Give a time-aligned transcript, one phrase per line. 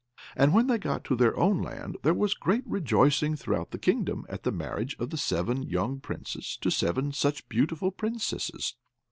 [0.35, 4.25] And when they got to their own land, there was great rejoicing throughout the kingdom,
[4.29, 8.73] at the marriage of the seven young Princes to seven such beautiful Princesses.